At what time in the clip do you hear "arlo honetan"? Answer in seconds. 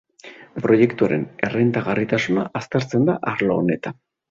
3.35-4.03